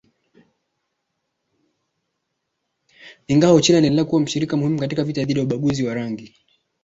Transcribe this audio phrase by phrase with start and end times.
[3.27, 6.35] Ingawa Uchina iliendelea kuwa mshirika muhimu katika vita dhidi ya ubaguzi wa rangi